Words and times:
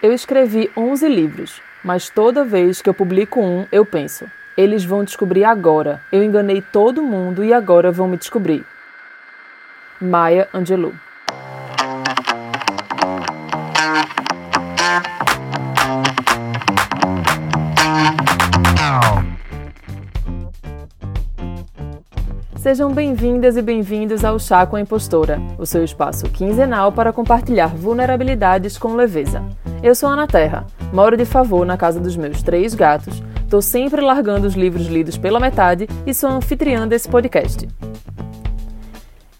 Eu 0.00 0.12
escrevi 0.12 0.70
11 0.76 1.08
livros, 1.08 1.60
mas 1.82 2.08
toda 2.08 2.44
vez 2.44 2.80
que 2.80 2.88
eu 2.88 2.94
publico 2.94 3.40
um, 3.40 3.66
eu 3.72 3.84
penso: 3.84 4.30
eles 4.56 4.84
vão 4.84 5.02
descobrir 5.02 5.42
agora. 5.42 6.00
Eu 6.12 6.22
enganei 6.22 6.62
todo 6.62 7.02
mundo 7.02 7.42
e 7.42 7.52
agora 7.52 7.90
vão 7.90 8.06
me 8.06 8.16
descobrir. 8.16 8.64
Maya 10.00 10.48
Angelou 10.54 10.92
Sejam 22.56 22.92
bem-vindas 22.92 23.56
e 23.56 23.62
bem-vindos 23.62 24.24
ao 24.24 24.38
Chá 24.38 24.64
com 24.64 24.76
a 24.76 24.80
Impostora, 24.80 25.40
o 25.58 25.66
seu 25.66 25.82
espaço 25.82 26.28
quinzenal 26.28 26.92
para 26.92 27.12
compartilhar 27.12 27.74
vulnerabilidades 27.74 28.78
com 28.78 28.94
leveza. 28.94 29.42
Eu 29.80 29.94
sou 29.94 30.08
Ana 30.08 30.26
Terra, 30.26 30.66
moro 30.92 31.16
de 31.16 31.24
favor 31.24 31.64
na 31.64 31.76
casa 31.76 32.00
dos 32.00 32.16
meus 32.16 32.42
três 32.42 32.74
gatos, 32.74 33.22
estou 33.44 33.62
sempre 33.62 34.00
largando 34.00 34.44
os 34.44 34.54
livros 34.54 34.88
lidos 34.88 35.16
pela 35.16 35.38
metade 35.38 35.88
e 36.04 36.12
sou 36.12 36.28
anfitriã 36.30 36.86
desse 36.86 37.08
podcast. 37.08 37.68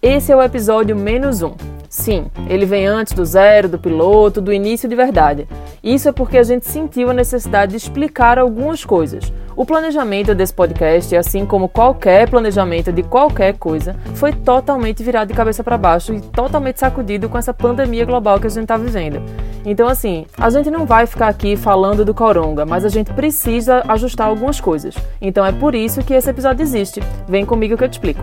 Esse 0.01 0.31
é 0.31 0.35
o 0.35 0.41
episódio 0.41 0.95
menos 0.95 1.41
um. 1.41 1.55
Sim, 1.89 2.27
ele 2.47 2.65
vem 2.65 2.87
antes 2.87 3.11
do 3.11 3.25
zero, 3.25 3.67
do 3.67 3.77
piloto, 3.77 4.39
do 4.39 4.53
início 4.53 4.87
de 4.87 4.95
verdade. 4.95 5.45
Isso 5.83 6.07
é 6.07 6.11
porque 6.13 6.37
a 6.37 6.43
gente 6.43 6.65
sentiu 6.67 7.09
a 7.09 7.13
necessidade 7.13 7.71
de 7.71 7.77
explicar 7.77 8.39
algumas 8.39 8.85
coisas. 8.85 9.33
O 9.57 9.65
planejamento 9.65 10.33
desse 10.33 10.53
podcast, 10.53 11.13
assim 11.17 11.45
como 11.45 11.67
qualquer 11.67 12.29
planejamento 12.29 12.93
de 12.93 13.03
qualquer 13.03 13.57
coisa, 13.57 13.93
foi 14.15 14.31
totalmente 14.31 15.03
virado 15.03 15.27
de 15.27 15.33
cabeça 15.33 15.65
para 15.65 15.77
baixo 15.77 16.13
e 16.13 16.21
totalmente 16.21 16.79
sacudido 16.79 17.27
com 17.27 17.37
essa 17.37 17.53
pandemia 17.53 18.05
global 18.05 18.39
que 18.39 18.47
a 18.47 18.49
gente 18.49 18.63
está 18.63 18.77
vivendo. 18.77 19.21
Então, 19.65 19.87
assim, 19.87 20.25
a 20.37 20.49
gente 20.49 20.71
não 20.71 20.85
vai 20.85 21.05
ficar 21.05 21.27
aqui 21.27 21.57
falando 21.57 22.05
do 22.05 22.13
coronga, 22.13 22.65
mas 22.65 22.85
a 22.85 22.89
gente 22.89 23.13
precisa 23.13 23.83
ajustar 23.87 24.27
algumas 24.27 24.59
coisas. 24.59 24.95
Então 25.21 25.45
é 25.45 25.51
por 25.51 25.75
isso 25.75 26.03
que 26.03 26.13
esse 26.13 26.29
episódio 26.29 26.63
existe. 26.63 27.01
Vem 27.27 27.45
comigo 27.45 27.77
que 27.77 27.83
eu 27.83 27.89
te 27.89 27.93
explico. 27.93 28.21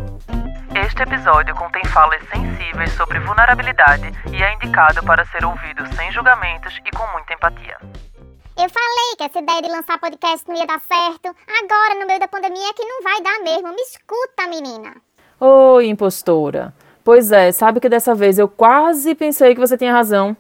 Este 0.75 1.03
episódio 1.03 1.55
contém 1.55 1.85
falas 1.87 2.23
sensíveis 2.29 2.93
sobre 2.93 3.19
vulnerabilidade 3.21 4.13
e 4.31 4.43
é 4.43 4.55
indicado 4.55 5.03
para 5.03 5.25
ser 5.27 5.45
ouvido 5.45 5.87
sem 5.95 6.11
julgamentos 6.13 6.79
e 6.85 6.91
com 6.91 7.07
muita 7.13 7.35
empatia. 7.35 7.77
Eu 8.59 8.71
falei 8.71 9.17
que 9.19 9.25
essa 9.25 9.39
ideia 9.39 9.63
de 9.63 9.69
lançar 9.69 9.99
podcast 9.99 10.49
não 10.49 10.57
ia 10.57 10.67
dar 10.67 10.81
certo. 10.81 11.35
Agora, 11.47 12.01
no 12.01 12.07
meio 12.07 12.21
da 12.21 12.29
pandemia, 12.29 12.71
é 12.71 12.73
que 12.73 12.85
não 12.85 13.03
vai 13.03 13.21
dar 13.23 13.39
mesmo. 13.43 13.69
Me 13.69 13.83
escuta, 13.83 14.49
menina. 14.49 14.97
Oi, 15.39 15.89
impostora. 15.89 16.73
Pois 17.05 17.31
é, 17.31 17.53
sabe 17.53 17.81
que 17.81 17.89
dessa 17.89 18.15
vez 18.15 18.39
eu 18.39 18.49
quase 18.49 19.15
pensei 19.15 19.55
que 19.55 19.61
você 19.61 19.77
tinha 19.77 19.93
razão. 19.93 20.37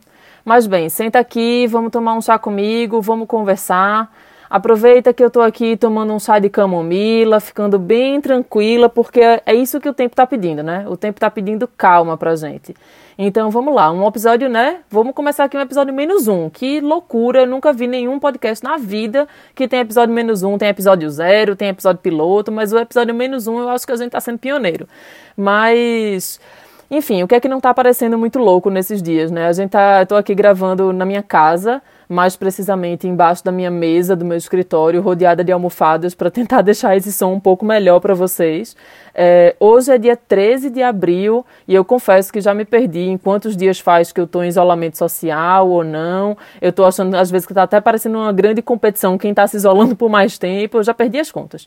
Mas 0.46 0.64
bem, 0.68 0.88
senta 0.88 1.18
aqui, 1.18 1.66
vamos 1.66 1.90
tomar 1.90 2.14
um 2.14 2.22
chá 2.22 2.38
comigo, 2.38 3.00
vamos 3.02 3.26
conversar. 3.26 4.14
Aproveita 4.48 5.12
que 5.12 5.20
eu 5.20 5.28
tô 5.28 5.40
aqui 5.40 5.76
tomando 5.76 6.12
um 6.12 6.20
chá 6.20 6.38
de 6.38 6.48
camomila, 6.48 7.40
ficando 7.40 7.80
bem 7.80 8.20
tranquila, 8.20 8.88
porque 8.88 9.20
é 9.20 9.52
isso 9.52 9.80
que 9.80 9.88
o 9.88 9.92
tempo 9.92 10.14
tá 10.14 10.24
pedindo, 10.24 10.62
né? 10.62 10.86
O 10.88 10.96
tempo 10.96 11.18
tá 11.18 11.28
pedindo 11.28 11.66
calma 11.66 12.16
pra 12.16 12.36
gente. 12.36 12.76
Então 13.18 13.50
vamos 13.50 13.74
lá, 13.74 13.90
um 13.90 14.06
episódio, 14.06 14.48
né? 14.48 14.82
Vamos 14.88 15.16
começar 15.16 15.42
aqui 15.42 15.56
um 15.56 15.60
episódio 15.60 15.92
menos 15.92 16.28
um. 16.28 16.48
Que 16.48 16.80
loucura, 16.80 17.40
eu 17.40 17.46
nunca 17.48 17.72
vi 17.72 17.88
nenhum 17.88 18.20
podcast 18.20 18.62
na 18.62 18.76
vida 18.76 19.26
que 19.52 19.66
tem 19.66 19.80
episódio 19.80 20.14
menos 20.14 20.44
um, 20.44 20.56
tem 20.56 20.68
episódio 20.68 21.10
zero, 21.10 21.56
tem 21.56 21.70
episódio 21.70 22.00
piloto, 22.00 22.52
mas 22.52 22.72
o 22.72 22.78
episódio 22.78 23.12
menos 23.12 23.48
um 23.48 23.58
eu 23.58 23.68
acho 23.70 23.84
que 23.84 23.90
a 23.90 23.96
gente 23.96 24.12
tá 24.12 24.20
sendo 24.20 24.38
pioneiro. 24.38 24.86
Mas. 25.36 26.38
Enfim, 26.90 27.22
o 27.22 27.28
que 27.28 27.34
é 27.34 27.40
que 27.40 27.48
não 27.48 27.60
tá 27.60 27.74
parecendo 27.74 28.16
muito 28.16 28.38
louco 28.38 28.70
nesses 28.70 29.02
dias, 29.02 29.30
né? 29.30 29.46
A 29.46 29.52
gente 29.52 29.70
tá. 29.70 30.00
Eu 30.02 30.06
tô 30.06 30.14
aqui 30.14 30.34
gravando 30.34 30.92
na 30.92 31.04
minha 31.04 31.22
casa 31.22 31.82
mais 32.08 32.36
precisamente 32.36 33.06
embaixo 33.06 33.44
da 33.44 33.50
minha 33.50 33.70
mesa 33.70 34.14
do 34.14 34.24
meu 34.24 34.36
escritório, 34.36 35.02
rodeada 35.02 35.42
de 35.42 35.50
almofadas, 35.50 36.14
para 36.14 36.30
tentar 36.30 36.62
deixar 36.62 36.96
esse 36.96 37.12
som 37.12 37.32
um 37.32 37.40
pouco 37.40 37.64
melhor 37.64 38.00
para 38.00 38.14
vocês. 38.14 38.76
É, 39.14 39.56
hoje 39.58 39.92
é 39.92 39.98
dia 39.98 40.16
13 40.16 40.70
de 40.70 40.82
abril 40.82 41.44
e 41.66 41.74
eu 41.74 41.84
confesso 41.84 42.32
que 42.32 42.40
já 42.40 42.54
me 42.54 42.64
perdi 42.64 43.08
em 43.08 43.18
quantos 43.18 43.56
dias 43.56 43.80
faz 43.80 44.12
que 44.12 44.20
eu 44.20 44.24
estou 44.24 44.44
em 44.44 44.48
isolamento 44.48 44.96
social 44.96 45.68
ou 45.68 45.82
não. 45.82 46.36
Eu 46.60 46.70
estou 46.70 46.86
achando, 46.86 47.14
às 47.16 47.30
vezes, 47.30 47.46
que 47.46 47.52
está 47.52 47.64
até 47.64 47.80
parecendo 47.80 48.18
uma 48.18 48.32
grande 48.32 48.62
competição 48.62 49.18
quem 49.18 49.30
está 49.30 49.46
se 49.46 49.56
isolando 49.56 49.96
por 49.96 50.08
mais 50.08 50.38
tempo. 50.38 50.78
Eu 50.78 50.82
já 50.82 50.94
perdi 50.94 51.18
as 51.18 51.32
contas. 51.32 51.66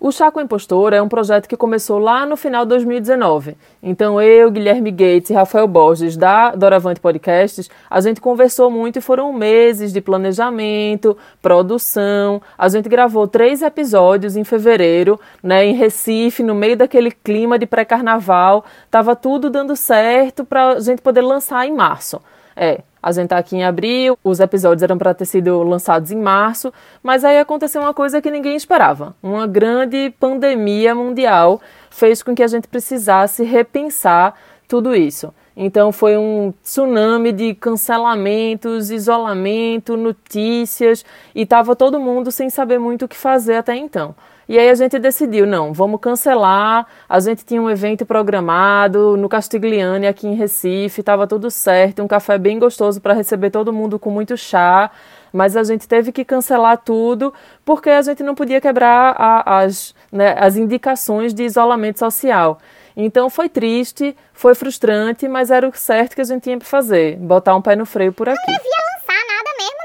O 0.00 0.10
a 0.10 0.42
Impostora 0.42 0.96
é 0.96 1.02
um 1.02 1.08
projeto 1.08 1.48
que 1.48 1.56
começou 1.56 1.98
lá 1.98 2.24
no 2.24 2.36
final 2.36 2.64
de 2.64 2.68
2019. 2.68 3.56
Então 3.82 4.22
eu, 4.22 4.48
Guilherme 4.48 4.92
Gates 4.92 5.30
e 5.30 5.34
Rafael 5.34 5.66
Borges 5.66 6.16
da 6.16 6.52
Doravante 6.52 7.00
Podcasts, 7.00 7.68
a 7.90 8.00
gente 8.00 8.20
conversou 8.20 8.70
muito 8.70 9.00
e 9.00 9.02
foram 9.02 9.32
meses 9.32 9.92
de 9.92 10.00
planejamento, 10.00 11.18
produção. 11.42 12.40
A 12.56 12.68
gente 12.68 12.88
gravou 12.88 13.26
três 13.26 13.60
episódios 13.60 14.36
em 14.36 14.44
fevereiro, 14.44 15.18
né, 15.42 15.64
em 15.64 15.74
Recife, 15.74 16.44
no 16.44 16.54
meio 16.54 16.76
daquele 16.76 17.10
clima 17.10 17.58
de 17.58 17.66
pré-carnaval. 17.66 18.64
Tava 18.88 19.16
tudo 19.16 19.50
dando 19.50 19.74
certo 19.74 20.44
para 20.44 20.74
a 20.74 20.80
gente 20.80 21.02
poder 21.02 21.22
lançar 21.22 21.66
em 21.66 21.74
março. 21.74 22.20
É, 22.60 22.80
a 23.00 23.12
gente 23.12 23.28
tá 23.28 23.38
aqui 23.38 23.56
em 23.56 23.62
abril, 23.62 24.18
os 24.24 24.40
episódios 24.40 24.82
eram 24.82 24.98
para 24.98 25.14
ter 25.14 25.26
sido 25.26 25.62
lançados 25.62 26.10
em 26.10 26.20
março, 26.20 26.72
mas 27.00 27.24
aí 27.24 27.38
aconteceu 27.38 27.80
uma 27.80 27.94
coisa 27.94 28.20
que 28.20 28.32
ninguém 28.32 28.56
esperava. 28.56 29.14
Uma 29.22 29.46
grande 29.46 30.12
pandemia 30.18 30.92
mundial 30.92 31.60
fez 31.88 32.20
com 32.20 32.34
que 32.34 32.42
a 32.42 32.48
gente 32.48 32.66
precisasse 32.66 33.44
repensar 33.44 34.34
tudo 34.66 34.92
isso. 34.92 35.32
Então 35.56 35.92
foi 35.92 36.16
um 36.16 36.52
tsunami 36.60 37.30
de 37.30 37.54
cancelamentos, 37.54 38.90
isolamento, 38.90 39.96
notícias 39.96 41.04
e 41.34 41.42
estava 41.42 41.76
todo 41.76 42.00
mundo 42.00 42.32
sem 42.32 42.50
saber 42.50 42.80
muito 42.80 43.04
o 43.04 43.08
que 43.08 43.16
fazer 43.16 43.54
até 43.54 43.76
então. 43.76 44.16
E 44.48 44.58
aí 44.58 44.70
a 44.70 44.74
gente 44.74 44.98
decidiu, 44.98 45.46
não, 45.46 45.74
vamos 45.74 46.00
cancelar. 46.00 46.86
A 47.06 47.20
gente 47.20 47.44
tinha 47.44 47.60
um 47.60 47.68
evento 47.68 48.06
programado 48.06 49.14
no 49.14 49.28
Castiglione 49.28 50.06
aqui 50.06 50.26
em 50.26 50.34
Recife, 50.34 51.00
estava 51.00 51.26
tudo 51.26 51.50
certo, 51.50 52.02
um 52.02 52.08
café 52.08 52.38
bem 52.38 52.58
gostoso 52.58 52.98
para 52.98 53.12
receber 53.12 53.50
todo 53.50 53.74
mundo 53.74 53.98
com 53.98 54.10
muito 54.10 54.38
chá. 54.38 54.90
Mas 55.30 55.54
a 55.54 55.62
gente 55.62 55.86
teve 55.86 56.12
que 56.12 56.24
cancelar 56.24 56.78
tudo 56.78 57.34
porque 57.62 57.90
a 57.90 58.00
gente 58.00 58.22
não 58.22 58.34
podia 58.34 58.58
quebrar 58.58 59.14
a, 59.18 59.58
as, 59.58 59.94
né, 60.10 60.34
as 60.38 60.56
indicações 60.56 61.34
de 61.34 61.42
isolamento 61.42 61.98
social. 61.98 62.58
Então 62.96 63.28
foi 63.28 63.50
triste, 63.50 64.16
foi 64.32 64.54
frustrante, 64.54 65.28
mas 65.28 65.50
era 65.50 65.68
o 65.68 65.76
certo 65.76 66.14
que 66.14 66.22
a 66.22 66.24
gente 66.24 66.44
tinha 66.44 66.56
para 66.56 66.66
fazer, 66.66 67.16
botar 67.16 67.54
um 67.54 67.60
pé 67.60 67.76
no 67.76 67.84
freio 67.84 68.14
por 68.14 68.30
aqui. 68.30 68.52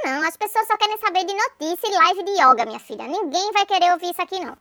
Não. 0.04 0.28
As 0.28 0.36
pessoas 0.36 0.68
só 0.68 0.76
querem 0.78 0.98
saber 0.98 1.26
de 1.26 1.34
notícia 1.34 1.88
e 1.88 1.96
live 1.96 2.24
de 2.24 2.32
yoga, 2.32 2.66
minha 2.66 2.80
filha. 2.80 3.08
Ninguém 3.08 3.52
vai 3.54 3.66
querer 3.66 3.92
ouvir 3.94 4.12
isso 4.12 4.22
aqui, 4.22 4.40
não. 4.40 4.56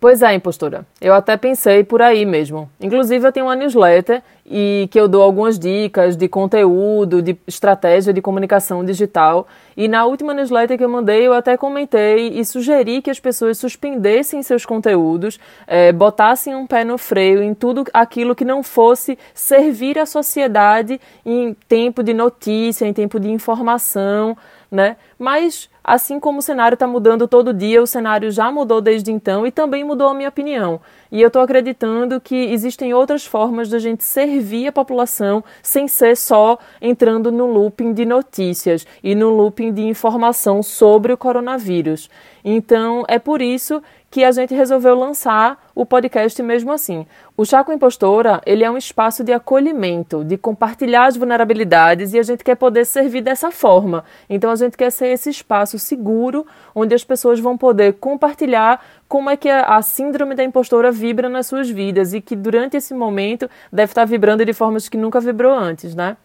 Pois 0.00 0.22
é, 0.22 0.32
impostora. 0.32 0.86
Eu 1.00 1.12
até 1.12 1.36
pensei 1.36 1.82
por 1.82 2.00
aí 2.00 2.24
mesmo. 2.24 2.70
Inclusive, 2.80 3.26
eu 3.26 3.32
tenho 3.32 3.46
uma 3.46 3.56
newsletter 3.56 4.22
e 4.46 4.88
que 4.92 4.98
eu 4.98 5.08
dou 5.08 5.22
algumas 5.22 5.58
dicas 5.58 6.16
de 6.16 6.28
conteúdo, 6.28 7.20
de 7.20 7.36
estratégia 7.48 8.12
de 8.12 8.22
comunicação 8.22 8.84
digital. 8.84 9.48
E 9.76 9.88
na 9.88 10.04
última 10.04 10.32
newsletter 10.32 10.78
que 10.78 10.84
eu 10.84 10.88
mandei, 10.88 11.26
eu 11.26 11.32
até 11.32 11.56
comentei 11.56 12.28
e 12.28 12.44
sugeri 12.44 13.02
que 13.02 13.10
as 13.10 13.18
pessoas 13.18 13.58
suspendessem 13.58 14.40
seus 14.40 14.64
conteúdos, 14.64 15.40
é, 15.66 15.90
botassem 15.90 16.54
um 16.54 16.64
pé 16.64 16.84
no 16.84 16.96
freio 16.96 17.42
em 17.42 17.52
tudo 17.52 17.84
aquilo 17.92 18.36
que 18.36 18.44
não 18.44 18.62
fosse 18.62 19.18
servir 19.34 19.98
à 19.98 20.06
sociedade 20.06 21.00
em 21.26 21.54
tempo 21.68 22.04
de 22.04 22.14
notícia, 22.14 22.86
em 22.86 22.92
tempo 22.92 23.18
de 23.18 23.28
informação, 23.28 24.36
né? 24.70 24.96
Mas 25.18 25.68
assim 25.82 26.20
como 26.20 26.38
o 26.38 26.42
cenário 26.42 26.74
está 26.74 26.86
mudando 26.86 27.26
todo 27.26 27.52
dia, 27.52 27.82
o 27.82 27.86
cenário 27.86 28.30
já 28.30 28.52
mudou 28.52 28.80
desde 28.80 29.10
então 29.10 29.46
e 29.46 29.50
também 29.50 29.82
mudou 29.82 30.08
a 30.08 30.14
minha 30.14 30.28
opinião. 30.28 30.80
E 31.10 31.20
eu 31.20 31.28
estou 31.28 31.42
acreditando 31.42 32.20
que 32.20 32.36
existem 32.36 32.92
outras 32.92 33.24
formas 33.24 33.68
da 33.68 33.78
gente 33.78 34.04
servir 34.04 34.68
a 34.68 34.72
população 34.72 35.42
sem 35.62 35.88
ser 35.88 36.16
só 36.16 36.58
entrando 36.80 37.32
no 37.32 37.46
looping 37.46 37.94
de 37.94 38.04
notícias 38.04 38.86
e 39.02 39.14
no 39.14 39.30
looping 39.30 39.72
de 39.72 39.82
informação 39.82 40.62
sobre 40.62 41.12
o 41.12 41.16
coronavírus. 41.16 42.10
Então 42.44 43.04
é 43.08 43.18
por 43.18 43.42
isso 43.42 43.82
que 44.10 44.24
a 44.24 44.32
gente 44.32 44.54
resolveu 44.54 44.94
lançar 44.94 45.70
o 45.74 45.84
podcast 45.84 46.42
mesmo 46.42 46.72
assim. 46.72 47.06
O 47.36 47.44
Chá 47.44 47.62
com 47.62 47.72
Impostora, 47.72 48.40
ele 48.46 48.64
é 48.64 48.70
um 48.70 48.76
espaço 48.76 49.22
de 49.22 49.32
acolhimento, 49.32 50.24
de 50.24 50.38
compartilhar 50.38 51.06
as 51.06 51.16
vulnerabilidades 51.16 52.14
e 52.14 52.18
a 52.18 52.22
gente 52.22 52.42
quer 52.42 52.54
poder 52.54 52.86
servir 52.86 53.20
dessa 53.20 53.50
forma. 53.50 54.04
Então 54.28 54.50
a 54.50 54.56
gente 54.56 54.76
quer 54.76 54.90
ser 54.90 55.07
esse 55.08 55.30
espaço 55.30 55.78
seguro 55.78 56.46
onde 56.74 56.94
as 56.94 57.04
pessoas 57.04 57.40
vão 57.40 57.56
poder 57.56 57.94
compartilhar 57.94 58.84
como 59.08 59.30
é 59.30 59.36
que 59.36 59.48
a 59.48 59.80
síndrome 59.82 60.34
da 60.34 60.44
impostora 60.44 60.92
vibra 60.92 61.28
nas 61.28 61.46
suas 61.46 61.68
vidas 61.68 62.12
e 62.14 62.20
que 62.20 62.36
durante 62.36 62.76
esse 62.76 62.94
momento 62.94 63.48
deve 63.72 63.90
estar 63.90 64.04
vibrando 64.04 64.44
de 64.44 64.52
formas 64.52 64.88
que 64.88 64.96
nunca 64.96 65.20
vibrou 65.20 65.52
antes, 65.52 65.94
né? 65.94 66.16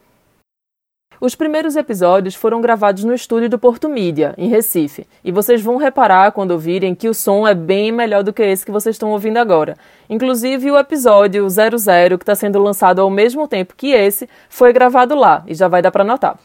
Os 1.22 1.36
primeiros 1.36 1.78
episódios 1.78 2.36
foram 2.36 2.60
gravados 2.60 3.06
no 3.06 3.14
estúdio 3.14 3.50
do 3.50 3.58
Porto 3.58 3.88
Mídia, 3.88 4.34
em 4.38 4.50
Recife, 4.50 5.08
e 5.24 5.32
vocês 5.32 5.62
vão 5.62 5.78
reparar 5.78 6.34
quando 6.34 6.52
ouvirem 6.52 6.94
que 6.94 7.08
o 7.08 7.14
som 7.14 7.48
é 7.48 7.54
bem 7.54 7.94
melhor 7.94 8.24
do 8.24 8.34
que 8.34 8.44
esse 8.44 8.66
que 8.66 8.72
vocês 8.74 8.96
estão 8.96 9.12
ouvindo 9.12 9.38
agora. 9.38 9.78
Inclusive, 10.10 10.70
o 10.70 10.78
episódio 10.78 11.48
00, 11.50 12.18
que 12.18 12.24
está 12.24 12.36
sendo 12.36 12.62
lançado 12.62 13.00
ao 13.00 13.10
mesmo 13.10 13.48
tempo 13.48 13.74
que 13.74 13.92
esse, 13.92 14.28
foi 14.50 14.74
gravado 14.74 15.16
lá, 15.16 15.44
e 15.48 15.54
já 15.54 15.70
vai 15.70 15.82
dar 15.82 15.92
para 15.92 16.04
notar. 16.04 16.38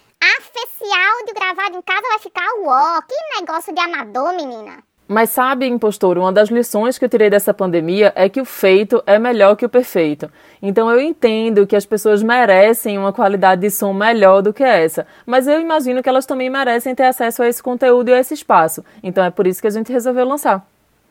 Áudio 0.99 1.35
gravado 1.35 1.77
em 1.77 1.83
casa 1.83 2.03
vai 2.09 2.19
ficar 2.19 2.49
uó. 2.59 3.01
Que 3.03 3.41
negócio 3.41 3.73
de 3.73 3.81
amador, 3.81 4.35
menina. 4.35 4.83
Mas 5.07 5.31
sabe, 5.31 5.67
impostor, 5.67 6.19
uma 6.19 6.31
das 6.31 6.51
lições 6.51 6.99
que 6.99 7.05
eu 7.05 7.09
tirei 7.09 7.31
dessa 7.31 7.55
pandemia 7.55 8.13
é 8.15 8.29
que 8.29 8.41
o 8.41 8.45
feito 8.45 9.03
é 9.07 9.19
melhor 9.19 9.57
que 9.57 9.65
o 9.65 9.69
perfeito. 9.69 10.31
Então 10.61 10.91
eu 10.91 11.01
entendo 11.01 11.67
que 11.67 11.75
as 11.75 11.87
pessoas 11.87 12.23
merecem 12.23 12.99
uma 12.99 13.11
qualidade 13.11 13.63
de 13.63 13.71
som 13.71 13.95
melhor 13.95 14.43
do 14.43 14.53
que 14.53 14.63
essa, 14.63 15.07
mas 15.25 15.47
eu 15.47 15.61
imagino 15.63 16.03
que 16.03 16.09
elas 16.11 16.27
também 16.27 16.51
merecem 16.51 16.95
ter 16.95 17.05
acesso 17.05 17.43
a 17.43 17.49
esse 17.49 17.63
conteúdo 17.63 18.11
e 18.11 18.15
a 18.15 18.19
esse 18.19 18.35
espaço. 18.35 18.85
Então 19.03 19.25
é 19.25 19.31
por 19.31 19.47
isso 19.47 19.63
que 19.63 19.67
a 19.67 19.71
gente 19.71 19.91
resolveu 19.91 20.27
lançar. 20.27 20.67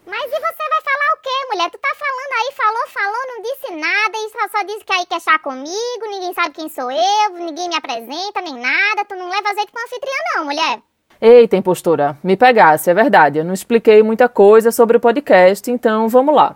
Mas 0.06 0.26
e 0.26 0.30
você 0.30 0.40
vai 0.40 0.82
falar 0.84 1.14
o 1.16 1.22
quê, 1.24 1.47
mulher? 1.58 1.72
Tu 1.72 1.80
tá 1.80 1.90
falando 1.98 2.34
aí, 2.38 2.54
falou, 2.56 2.88
falou, 2.88 3.22
não 3.28 3.42
disse 3.42 3.72
nada 3.72 4.16
e 4.16 4.30
só, 4.30 4.58
só 4.58 4.64
disse 4.64 4.86
que 4.86 4.94
aí 4.94 5.06
quer 5.08 5.20
chá 5.20 5.40
comigo, 5.40 6.10
ninguém 6.10 6.34
sabe 6.34 6.52
quem 6.52 6.70
sou 6.70 6.92
eu, 6.92 7.30
ninguém 7.34 7.68
me 7.68 7.76
apresenta, 7.76 8.42
nem 8.42 8.54
nada. 8.54 9.04
Tu 9.08 9.16
não 9.16 9.28
leva 9.28 9.50
azeite 9.50 9.72
pra 9.72 9.82
anfitriã 9.82 10.14
não, 10.36 10.46
mulher. 10.46 10.80
Eita, 11.20 11.58
impostora, 11.58 12.16
me 12.24 12.38
pegasse, 12.38 12.92
é 12.92 12.94
verdade. 12.94 13.40
Eu 13.40 13.46
não 13.46 13.54
expliquei 13.54 14.04
muita 14.04 14.30
coisa 14.30 14.72
sobre 14.72 14.98
o 14.98 15.00
podcast, 15.00 15.70
então 15.72 16.08
vamos 16.08 16.36
lá. 16.36 16.56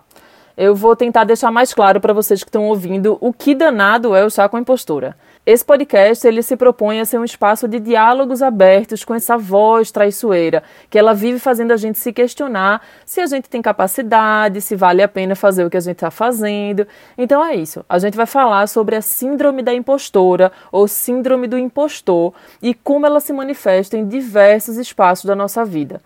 Eu 0.55 0.75
vou 0.75 0.95
tentar 0.95 1.23
deixar 1.23 1.49
mais 1.51 1.73
claro 1.73 1.99
para 1.99 2.13
vocês 2.13 2.43
que 2.43 2.49
estão 2.49 2.65
ouvindo 2.65 3.17
o 3.19 3.33
que 3.33 3.55
danado 3.55 4.15
é 4.15 4.23
o 4.23 4.29
chá 4.29 4.47
com 4.47 4.57
a 4.57 4.59
impostora. 4.59 5.17
Esse 5.43 5.65
podcast 5.65 6.27
ele 6.27 6.43
se 6.43 6.55
propõe 6.55 6.99
a 6.99 7.05
ser 7.05 7.17
um 7.17 7.23
espaço 7.23 7.67
de 7.67 7.79
diálogos 7.79 8.43
abertos 8.43 9.03
com 9.03 9.15
essa 9.15 9.39
voz 9.39 9.89
traiçoeira, 9.89 10.61
que 10.87 10.99
ela 10.99 11.15
vive 11.15 11.39
fazendo 11.39 11.71
a 11.71 11.77
gente 11.77 11.97
se 11.97 12.13
questionar 12.13 12.79
se 13.03 13.19
a 13.19 13.25
gente 13.25 13.49
tem 13.49 13.59
capacidade, 13.59 14.61
se 14.61 14.75
vale 14.75 15.01
a 15.01 15.07
pena 15.07 15.35
fazer 15.35 15.65
o 15.65 15.69
que 15.69 15.77
a 15.77 15.81
gente 15.81 15.95
está 15.95 16.11
fazendo. 16.11 16.85
Então 17.17 17.43
é 17.43 17.55
isso. 17.55 17.83
A 17.89 17.97
gente 17.97 18.15
vai 18.15 18.27
falar 18.27 18.67
sobre 18.67 18.95
a 18.95 19.01
síndrome 19.01 19.63
da 19.63 19.73
impostora 19.73 20.51
ou 20.71 20.87
síndrome 20.87 21.47
do 21.47 21.57
impostor 21.57 22.35
e 22.61 22.75
como 22.75 23.07
ela 23.07 23.19
se 23.19 23.33
manifesta 23.33 23.97
em 23.97 24.07
diversos 24.07 24.77
espaços 24.77 25.25
da 25.25 25.33
nossa 25.33 25.65
vida. 25.65 26.01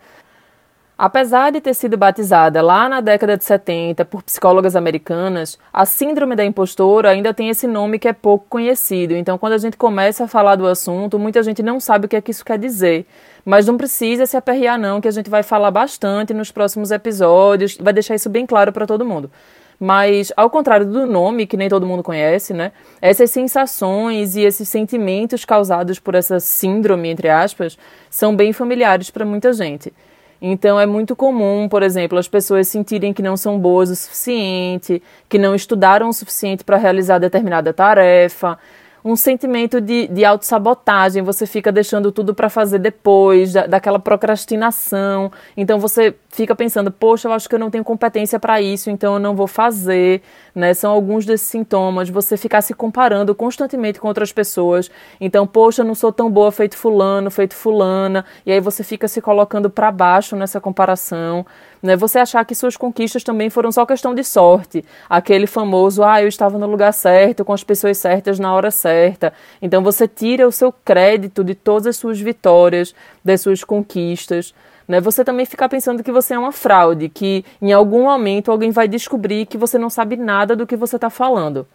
Apesar 0.98 1.52
de 1.52 1.60
ter 1.60 1.74
sido 1.74 1.98
batizada 1.98 2.62
lá 2.62 2.88
na 2.88 3.02
década 3.02 3.36
de 3.36 3.44
70 3.44 4.02
por 4.06 4.22
psicólogas 4.22 4.74
americanas, 4.74 5.58
a 5.70 5.84
síndrome 5.84 6.34
da 6.34 6.42
impostora 6.42 7.10
ainda 7.10 7.34
tem 7.34 7.50
esse 7.50 7.66
nome 7.66 7.98
que 7.98 8.08
é 8.08 8.14
pouco 8.14 8.46
conhecido. 8.48 9.14
Então, 9.14 9.36
quando 9.36 9.52
a 9.52 9.58
gente 9.58 9.76
começa 9.76 10.24
a 10.24 10.28
falar 10.28 10.56
do 10.56 10.66
assunto, 10.66 11.18
muita 11.18 11.42
gente 11.42 11.62
não 11.62 11.78
sabe 11.78 12.06
o 12.06 12.08
que 12.08 12.16
é 12.16 12.20
que 12.22 12.30
isso 12.30 12.42
quer 12.42 12.58
dizer. 12.58 13.04
Mas 13.44 13.66
não 13.66 13.76
precisa 13.76 14.24
se 14.24 14.38
aperrear 14.38 14.78
não, 14.78 14.98
que 14.98 15.06
a 15.06 15.10
gente 15.10 15.28
vai 15.28 15.42
falar 15.42 15.70
bastante 15.70 16.32
nos 16.32 16.50
próximos 16.50 16.90
episódios, 16.90 17.76
vai 17.78 17.92
deixar 17.92 18.14
isso 18.14 18.30
bem 18.30 18.46
claro 18.46 18.72
para 18.72 18.86
todo 18.86 19.04
mundo. 19.04 19.30
Mas, 19.78 20.32
ao 20.34 20.48
contrário 20.48 20.86
do 20.86 21.06
nome, 21.06 21.46
que 21.46 21.58
nem 21.58 21.68
todo 21.68 21.86
mundo 21.86 22.02
conhece, 22.02 22.54
né? 22.54 22.72
Essas 23.02 23.30
sensações 23.30 24.34
e 24.34 24.40
esses 24.40 24.66
sentimentos 24.66 25.44
causados 25.44 25.98
por 25.98 26.14
essa 26.14 26.40
síndrome, 26.40 27.10
entre 27.10 27.28
aspas, 27.28 27.76
são 28.08 28.34
bem 28.34 28.54
familiares 28.54 29.10
para 29.10 29.26
muita 29.26 29.52
gente. 29.52 29.92
Então 30.40 30.78
é 30.78 30.86
muito 30.86 31.16
comum, 31.16 31.68
por 31.68 31.82
exemplo, 31.82 32.18
as 32.18 32.28
pessoas 32.28 32.68
sentirem 32.68 33.12
que 33.12 33.22
não 33.22 33.36
são 33.36 33.58
boas 33.58 33.90
o 33.90 33.96
suficiente, 33.96 35.02
que 35.28 35.38
não 35.38 35.54
estudaram 35.54 36.08
o 36.08 36.12
suficiente 36.12 36.62
para 36.62 36.76
realizar 36.76 37.18
determinada 37.18 37.72
tarefa, 37.72 38.58
um 39.06 39.14
sentimento 39.14 39.80
de, 39.80 40.08
de 40.08 40.24
autossabotagem, 40.24 41.22
você 41.22 41.46
fica 41.46 41.70
deixando 41.70 42.10
tudo 42.10 42.34
para 42.34 42.50
fazer 42.50 42.80
depois, 42.80 43.52
da, 43.52 43.64
daquela 43.64 44.00
procrastinação. 44.00 45.30
Então 45.56 45.78
você 45.78 46.12
fica 46.28 46.56
pensando, 46.56 46.90
poxa, 46.90 47.28
eu 47.28 47.32
acho 47.32 47.48
que 47.48 47.54
eu 47.54 47.58
não 47.58 47.70
tenho 47.70 47.84
competência 47.84 48.40
para 48.40 48.60
isso, 48.60 48.90
então 48.90 49.14
eu 49.14 49.20
não 49.20 49.36
vou 49.36 49.46
fazer. 49.46 50.22
Né? 50.52 50.74
São 50.74 50.90
alguns 50.90 51.24
desses 51.24 51.46
sintomas. 51.46 52.10
Você 52.10 52.36
ficar 52.36 52.62
se 52.62 52.74
comparando 52.74 53.32
constantemente 53.32 54.00
com 54.00 54.08
outras 54.08 54.32
pessoas. 54.32 54.90
Então, 55.20 55.46
poxa, 55.46 55.82
eu 55.82 55.86
não 55.86 55.94
sou 55.94 56.12
tão 56.12 56.28
boa 56.28 56.50
feito 56.50 56.76
fulano, 56.76 57.30
feito 57.30 57.54
fulana. 57.54 58.24
E 58.44 58.50
aí 58.50 58.58
você 58.58 58.82
fica 58.82 59.06
se 59.06 59.20
colocando 59.20 59.70
para 59.70 59.92
baixo 59.92 60.34
nessa 60.34 60.60
comparação. 60.60 61.46
Né? 61.86 61.94
Você 61.96 62.18
achar 62.18 62.44
que 62.44 62.54
suas 62.54 62.76
conquistas 62.76 63.22
também 63.22 63.48
foram 63.48 63.70
só 63.70 63.86
questão 63.86 64.12
de 64.12 64.24
sorte. 64.24 64.84
Aquele 65.08 65.46
famoso, 65.46 66.02
ah, 66.02 66.20
eu 66.20 66.26
estava 66.26 66.58
no 66.58 66.66
lugar 66.66 66.92
certo, 66.92 67.44
com 67.44 67.52
as 67.52 67.62
pessoas 67.62 67.96
certas 67.96 68.40
na 68.40 68.52
hora 68.52 68.72
certa. 68.72 69.32
Então 69.62 69.82
você 69.82 70.08
tira 70.08 70.48
o 70.48 70.52
seu 70.52 70.72
crédito 70.72 71.44
de 71.44 71.54
todas 71.54 71.86
as 71.86 71.96
suas 71.96 72.20
vitórias, 72.20 72.92
das 73.24 73.40
suas 73.40 73.62
conquistas. 73.62 74.52
Né? 74.88 75.00
Você 75.00 75.24
também 75.24 75.46
ficar 75.46 75.68
pensando 75.68 76.02
que 76.02 76.10
você 76.10 76.34
é 76.34 76.38
uma 76.38 76.50
fraude, 76.50 77.08
que 77.08 77.44
em 77.62 77.72
algum 77.72 78.02
momento 78.02 78.50
alguém 78.50 78.72
vai 78.72 78.88
descobrir 78.88 79.46
que 79.46 79.56
você 79.56 79.78
não 79.78 79.88
sabe 79.88 80.16
nada 80.16 80.56
do 80.56 80.66
que 80.66 80.76
você 80.76 80.96
está 80.96 81.08
falando. 81.08 81.66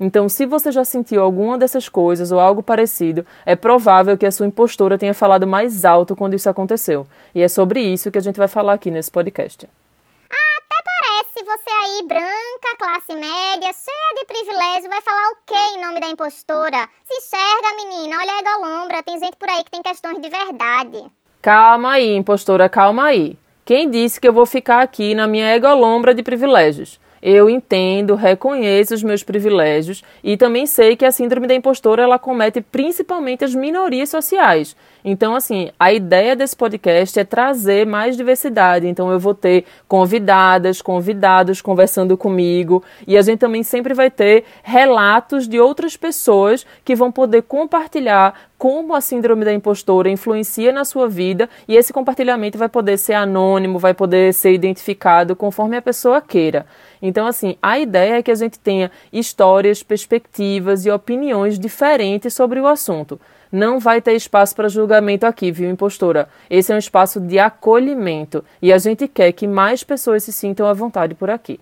Então, 0.00 0.30
se 0.30 0.46
você 0.46 0.72
já 0.72 0.82
sentiu 0.82 1.22
alguma 1.22 1.58
dessas 1.58 1.86
coisas 1.86 2.32
ou 2.32 2.40
algo 2.40 2.62
parecido, 2.62 3.26
é 3.44 3.54
provável 3.54 4.16
que 4.16 4.24
a 4.24 4.32
sua 4.32 4.46
impostora 4.46 4.96
tenha 4.96 5.12
falado 5.12 5.46
mais 5.46 5.84
alto 5.84 6.16
quando 6.16 6.32
isso 6.32 6.48
aconteceu. 6.48 7.06
E 7.34 7.42
é 7.42 7.48
sobre 7.48 7.82
isso 7.82 8.10
que 8.10 8.16
a 8.16 8.22
gente 8.22 8.38
vai 8.38 8.48
falar 8.48 8.72
aqui 8.72 8.90
nesse 8.90 9.10
podcast. 9.10 9.68
Até 10.30 10.76
parece 10.84 11.44
você 11.44 11.70
aí, 11.70 12.06
branca, 12.08 12.76
classe 12.78 13.12
média, 13.12 13.72
cheia 13.74 14.14
de 14.16 14.24
privilégio, 14.24 14.88
vai 14.88 15.02
falar 15.02 15.32
o 15.32 15.36
quê 15.46 15.76
em 15.76 15.84
nome 15.84 16.00
da 16.00 16.08
impostora? 16.08 16.88
Se 17.04 17.14
enxerga, 17.18 17.76
menina, 17.76 18.16
olha 18.18 18.32
a 18.32 18.40
egolombra, 18.40 19.02
tem 19.02 19.18
gente 19.18 19.36
por 19.36 19.50
aí 19.50 19.62
que 19.62 19.70
tem 19.70 19.82
questões 19.82 20.18
de 20.18 20.30
verdade. 20.30 21.12
Calma 21.42 21.92
aí, 21.92 22.16
impostora, 22.16 22.70
calma 22.70 23.04
aí. 23.04 23.38
Quem 23.66 23.90
disse 23.90 24.18
que 24.18 24.26
eu 24.26 24.32
vou 24.32 24.46
ficar 24.46 24.80
aqui 24.80 25.14
na 25.14 25.26
minha 25.26 25.54
egolombra 25.54 26.14
de 26.14 26.22
privilégios? 26.22 26.98
Eu 27.22 27.50
entendo, 27.50 28.14
reconheço 28.14 28.94
os 28.94 29.02
meus 29.02 29.22
privilégios 29.22 30.02
e 30.24 30.36
também 30.36 30.66
sei 30.66 30.96
que 30.96 31.04
a 31.04 31.12
síndrome 31.12 31.46
da 31.46 31.54
impostora 31.54 32.02
ela 32.02 32.18
comete 32.18 32.60
principalmente 32.60 33.44
as 33.44 33.54
minorias 33.54 34.08
sociais. 34.08 34.74
Então, 35.04 35.34
assim, 35.34 35.70
a 35.78 35.92
ideia 35.92 36.36
desse 36.36 36.56
podcast 36.56 37.18
é 37.18 37.24
trazer 37.24 37.86
mais 37.86 38.16
diversidade. 38.16 38.86
Então, 38.86 39.10
eu 39.10 39.18
vou 39.18 39.34
ter 39.34 39.64
convidadas, 39.88 40.82
convidados 40.82 41.60
conversando 41.60 42.16
comigo 42.16 42.82
e 43.06 43.16
a 43.16 43.22
gente 43.22 43.38
também 43.38 43.62
sempre 43.62 43.94
vai 43.94 44.10
ter 44.10 44.44
relatos 44.62 45.48
de 45.48 45.58
outras 45.58 45.96
pessoas 45.96 46.66
que 46.84 46.94
vão 46.94 47.10
poder 47.10 47.42
compartilhar 47.42 48.49
como 48.60 48.94
a 48.94 49.00
síndrome 49.00 49.42
da 49.42 49.54
impostora 49.54 50.10
influencia 50.10 50.70
na 50.70 50.84
sua 50.84 51.08
vida 51.08 51.48
e 51.66 51.76
esse 51.76 51.94
compartilhamento 51.94 52.58
vai 52.58 52.68
poder 52.68 52.98
ser 52.98 53.14
anônimo, 53.14 53.78
vai 53.78 53.94
poder 53.94 54.34
ser 54.34 54.52
identificado 54.52 55.34
conforme 55.34 55.78
a 55.78 55.82
pessoa 55.82 56.20
queira. 56.20 56.66
Então, 57.00 57.26
assim, 57.26 57.56
a 57.62 57.78
ideia 57.78 58.18
é 58.18 58.22
que 58.22 58.30
a 58.30 58.34
gente 58.34 58.58
tenha 58.58 58.90
histórias, 59.10 59.82
perspectivas 59.82 60.84
e 60.84 60.90
opiniões 60.90 61.58
diferentes 61.58 62.34
sobre 62.34 62.60
o 62.60 62.66
assunto. 62.66 63.18
Não 63.50 63.80
vai 63.80 63.98
ter 64.02 64.12
espaço 64.12 64.54
para 64.54 64.68
julgamento 64.68 65.24
aqui, 65.24 65.50
viu, 65.50 65.70
impostora? 65.70 66.28
Esse 66.50 66.70
é 66.70 66.74
um 66.74 66.78
espaço 66.78 67.18
de 67.18 67.38
acolhimento 67.38 68.44
e 68.60 68.74
a 68.74 68.76
gente 68.76 69.08
quer 69.08 69.32
que 69.32 69.46
mais 69.46 69.82
pessoas 69.82 70.22
se 70.22 70.34
sintam 70.34 70.66
à 70.66 70.74
vontade 70.74 71.14
por 71.14 71.30
aqui. 71.30 71.58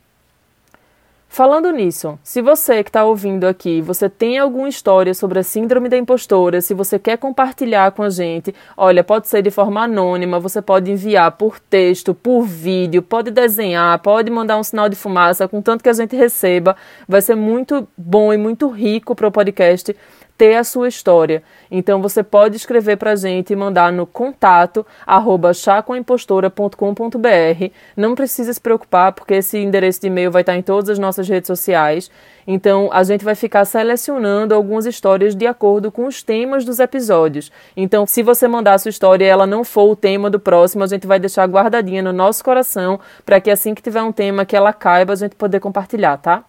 Falando 1.31 1.71
nisso, 1.71 2.19
se 2.25 2.41
você 2.41 2.83
que 2.83 2.89
está 2.89 3.05
ouvindo 3.05 3.47
aqui, 3.47 3.83
você 3.83 4.09
tem 4.09 4.39
alguma 4.39 4.69
história 4.69 5.13
sobre 5.13 5.39
a 5.39 5.43
síndrome 5.43 5.89
da 5.89 5.97
impostora, 5.97 6.63
se 6.63 6.73
você 6.73 6.99
quer 6.99 7.19
compartilhar 7.19 7.93
com 7.93 8.03
a 8.03 8.09
gente, 8.09 8.53
olha, 8.75 9.05
pode 9.05 9.29
ser 9.29 9.43
de 9.43 9.51
forma 9.51 9.83
anônima, 9.83 10.41
você 10.41 10.63
pode 10.63 10.91
enviar 10.91 11.31
por 11.33 11.61
texto, 11.61 12.15
por 12.15 12.43
vídeo, 12.43 13.03
pode 13.03 13.31
desenhar, 13.31 13.99
pode 14.01 14.31
mandar 14.31 14.57
um 14.57 14.65
sinal 14.65 14.89
de 14.89 14.97
fumaça, 14.97 15.47
contanto 15.47 15.83
que 15.83 15.91
a 15.91 15.93
gente 15.93 16.17
receba, 16.17 16.75
vai 17.07 17.21
ser 17.21 17.35
muito 17.35 17.87
bom 17.97 18.33
e 18.33 18.39
muito 18.39 18.67
rico 18.69 19.15
para 19.15 19.29
o 19.29 19.33
podcast 19.33 19.95
ter 20.39 20.55
a 20.55 20.63
sua 20.63 20.87
história. 20.87 21.43
Então 21.69 22.01
você 22.01 22.23
pode 22.23 22.57
escrever 22.57 22.97
para 22.97 23.11
a 23.11 23.17
gente 23.17 23.53
e 23.53 23.57
mandar 23.57 23.93
no 23.93 24.07
contato 24.07 24.87
arroba 25.05 25.53
chacoimpostora.com.br. 25.53 27.73
Não 27.97 28.15
precisa 28.15 28.53
se 28.53 28.61
preocupar, 28.61 29.13
porque 29.13 29.35
esse 29.35 29.59
endereço 29.59 30.01
de 30.01 30.07
e-mail 30.07 30.31
vai 30.31 30.43
estar 30.43 30.57
em 30.57 30.63
todas 30.63 30.91
as 30.91 30.99
nossas 30.99 31.18
redes 31.27 31.47
sociais. 31.47 32.11
Então 32.47 32.91
a 32.93 33.03
gente 33.03 33.25
vai 33.25 33.35
ficar 33.35 33.65
selecionando 33.65 34.55
algumas 34.55 34.85
histórias 34.85 35.35
de 35.35 35.47
acordo 35.47 35.91
com 35.91 36.05
os 36.05 36.23
temas 36.23 36.67
dos 36.67 36.79
episódios. 36.79 37.51
Então, 37.75 38.07
se 38.07 38.23
você 38.23 38.47
mandar 38.47 38.75
a 38.75 38.79
sua 38.79 38.91
história 38.91 39.25
e 39.25 39.29
ela 39.29 39.47
não 39.47 39.65
for 39.65 39.91
o 39.91 39.97
tema 39.97 40.29
do 40.29 40.39
próximo, 40.39 40.85
a 40.85 40.87
gente 40.87 41.07
vai 41.07 41.19
deixar 41.19 41.49
guardadinha 41.49 42.03
no 42.03 42.13
nosso 42.13 42.45
coração 42.45 43.01
para 43.25 43.41
que 43.41 43.51
assim 43.51 43.75
que 43.75 43.81
tiver 43.81 44.03
um 44.03 44.13
tema 44.13 44.45
que 44.45 44.55
ela 44.55 44.75
caiba, 44.75 45.15
a 45.15 45.17
gente 45.17 45.35
poder 45.35 45.61
compartilhar, 45.61 46.19
tá? 46.19 46.45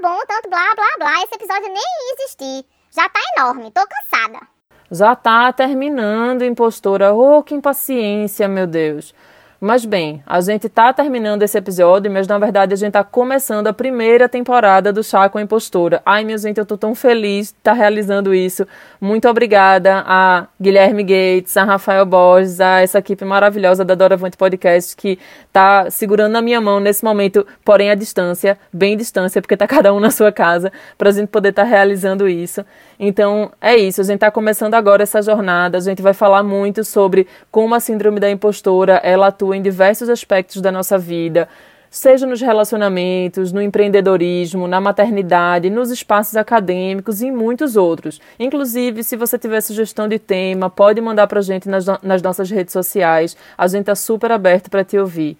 bom, 0.00 0.18
tanto 0.26 0.48
blá 0.48 0.74
blá 0.74 0.86
blá. 0.98 1.22
Esse 1.22 1.34
episódio 1.34 1.68
nem 1.68 1.76
ia 1.76 2.14
existir. 2.14 2.66
Já 2.90 3.08
tá 3.08 3.20
enorme, 3.36 3.70
tô 3.70 3.82
cansada. 3.86 4.46
Já 4.90 5.14
tá 5.14 5.52
terminando, 5.52 6.42
impostora. 6.42 7.12
Oh, 7.12 7.42
que 7.42 7.54
impaciência, 7.54 8.48
meu 8.48 8.66
Deus. 8.66 9.14
Mas 9.62 9.84
bem, 9.84 10.22
a 10.26 10.40
gente 10.40 10.68
está 10.68 10.90
terminando 10.90 11.42
esse 11.42 11.58
episódio, 11.58 12.10
mas 12.10 12.26
na 12.26 12.38
verdade 12.38 12.72
a 12.72 12.76
gente 12.76 12.88
está 12.88 13.04
começando 13.04 13.66
a 13.66 13.74
primeira 13.74 14.26
temporada 14.26 14.90
do 14.90 15.04
Chá 15.04 15.28
com 15.28 15.36
a 15.36 15.42
Impostora. 15.42 16.00
Ai, 16.06 16.24
minha 16.24 16.38
gente, 16.38 16.56
eu 16.56 16.64
tô 16.64 16.78
tão 16.78 16.94
feliz 16.94 17.48
de 17.48 17.58
estar 17.58 17.72
tá 17.72 17.76
realizando 17.76 18.32
isso. 18.32 18.66
Muito 18.98 19.28
obrigada 19.28 20.02
a 20.06 20.46
Guilherme 20.58 21.02
Gates, 21.02 21.54
a 21.58 21.64
Rafael 21.64 22.06
Borges, 22.06 22.58
a 22.58 22.80
essa 22.80 23.00
equipe 23.00 23.22
maravilhosa 23.22 23.84
da 23.84 23.94
Doravante 23.94 24.34
Podcast 24.34 24.96
que 24.96 25.18
está 25.46 25.90
segurando 25.90 26.32
na 26.32 26.40
minha 26.40 26.58
mão 26.58 26.80
nesse 26.80 27.04
momento, 27.04 27.46
porém 27.62 27.90
à 27.90 27.94
distância, 27.94 28.58
bem 28.72 28.96
distância, 28.96 29.42
porque 29.42 29.52
está 29.52 29.66
cada 29.66 29.92
um 29.92 30.00
na 30.00 30.10
sua 30.10 30.32
casa, 30.32 30.72
para 30.96 31.10
a 31.10 31.12
gente 31.12 31.28
poder 31.28 31.50
estar 31.50 31.64
tá 31.64 31.68
realizando 31.68 32.26
isso. 32.26 32.64
Então 33.02 33.50
é 33.62 33.78
isso, 33.78 34.02
a 34.02 34.04
gente 34.04 34.16
está 34.16 34.30
começando 34.30 34.74
agora 34.74 35.02
essa 35.02 35.22
jornada. 35.22 35.78
A 35.78 35.80
gente 35.80 36.02
vai 36.02 36.12
falar 36.12 36.42
muito 36.42 36.84
sobre 36.84 37.26
como 37.50 37.74
a 37.74 37.80
síndrome 37.80 38.20
da 38.20 38.30
impostora 38.30 39.00
ela 39.02 39.28
atua 39.28 39.56
em 39.56 39.62
diversos 39.62 40.10
aspectos 40.10 40.60
da 40.60 40.70
nossa 40.70 40.98
vida, 40.98 41.48
seja 41.88 42.26
nos 42.26 42.42
relacionamentos, 42.42 43.52
no 43.52 43.62
empreendedorismo, 43.62 44.68
na 44.68 44.82
maternidade, 44.82 45.70
nos 45.70 45.90
espaços 45.90 46.36
acadêmicos 46.36 47.22
e 47.22 47.28
em 47.28 47.32
muitos 47.32 47.74
outros. 47.74 48.20
Inclusive, 48.38 49.02
se 49.02 49.16
você 49.16 49.38
tiver 49.38 49.62
sugestão 49.62 50.06
de 50.06 50.18
tema, 50.18 50.68
pode 50.68 51.00
mandar 51.00 51.26
para 51.26 51.38
a 51.38 51.42
gente 51.42 51.70
nas, 51.70 51.86
nas 52.02 52.20
nossas 52.20 52.50
redes 52.50 52.74
sociais. 52.74 53.34
A 53.56 53.66
gente 53.66 53.80
está 53.80 53.94
super 53.94 54.30
aberto 54.30 54.68
para 54.68 54.84
te 54.84 54.98
ouvir. 54.98 55.38